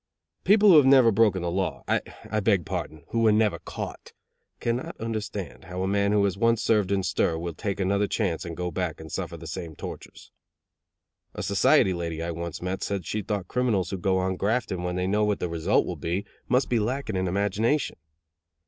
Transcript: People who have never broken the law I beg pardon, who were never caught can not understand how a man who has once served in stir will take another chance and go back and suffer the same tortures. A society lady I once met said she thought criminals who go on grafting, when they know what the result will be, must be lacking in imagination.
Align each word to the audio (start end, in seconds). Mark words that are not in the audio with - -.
People 0.45 0.69
who 0.71 0.77
have 0.77 0.85
never 0.87 1.11
broken 1.11 1.43
the 1.43 1.51
law 1.51 1.83
I 1.87 2.39
beg 2.39 2.65
pardon, 2.65 3.03
who 3.09 3.19
were 3.19 3.31
never 3.31 3.59
caught 3.59 4.13
can 4.59 4.77
not 4.77 4.99
understand 4.99 5.65
how 5.65 5.83
a 5.83 5.87
man 5.87 6.11
who 6.11 6.23
has 6.23 6.39
once 6.39 6.63
served 6.63 6.91
in 6.91 7.03
stir 7.03 7.37
will 7.37 7.53
take 7.53 7.79
another 7.79 8.07
chance 8.07 8.43
and 8.43 8.57
go 8.57 8.71
back 8.71 8.99
and 8.99 9.11
suffer 9.11 9.37
the 9.37 9.45
same 9.45 9.75
tortures. 9.75 10.31
A 11.35 11.43
society 11.43 11.93
lady 11.93 12.19
I 12.23 12.31
once 12.31 12.63
met 12.63 12.81
said 12.81 13.05
she 13.05 13.21
thought 13.21 13.47
criminals 13.47 13.91
who 13.91 13.97
go 13.99 14.17
on 14.17 14.37
grafting, 14.37 14.81
when 14.81 14.95
they 14.95 15.05
know 15.05 15.23
what 15.23 15.39
the 15.39 15.47
result 15.47 15.85
will 15.85 15.95
be, 15.95 16.25
must 16.49 16.67
be 16.67 16.79
lacking 16.79 17.15
in 17.15 17.27
imagination. 17.27 17.97